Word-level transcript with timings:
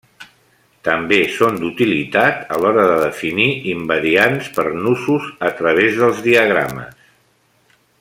També 0.87 1.19
són 1.33 1.59
d'utilitat 1.63 2.41
a 2.55 2.59
l'hora 2.63 2.87
de 2.93 2.97
definir 3.03 3.47
invariants 3.75 4.51
per 4.59 4.67
nusos 4.87 5.31
a 5.51 5.55
través 5.63 6.03
dels 6.05 6.27
diagrames. 6.31 7.01